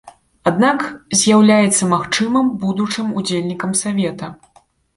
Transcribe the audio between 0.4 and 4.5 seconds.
Аднак з'яўляецца магчымым будучым удзельнікам савета.